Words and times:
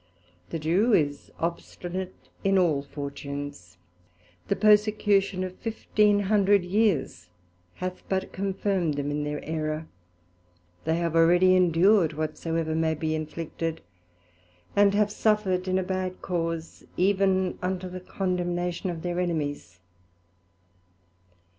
The 0.49 0.57
Jew 0.57 0.93
is 0.95 1.31
obstinate 1.39 2.15
in 2.43 2.57
all 2.57 2.81
fortunes; 2.81 3.77
the 4.47 4.55
persecution 4.55 5.43
of 5.43 5.53
fifteen 5.57 6.21
hundred 6.21 6.65
years 6.65 7.29
hath 7.75 8.01
but 8.09 8.33
confirmed 8.33 8.95
them 8.95 9.11
in 9.11 9.23
their 9.25 9.45
Errour: 9.45 9.85
they 10.85 10.95
have 10.95 11.15
already 11.15 11.55
endured 11.55 12.13
whatsoever 12.13 12.73
may 12.73 12.95
be 12.95 13.13
inflicted, 13.13 13.81
and 14.75 14.95
have 14.95 15.11
suffered, 15.11 15.67
in 15.67 15.77
a 15.77 15.83
bad 15.83 16.19
cause, 16.23 16.83
even 16.97 17.59
to 17.59 17.87
the 17.87 18.01
condemnation 18.03 18.89
of 18.89 19.03
their 19.03 19.19
enemies. 19.19 19.81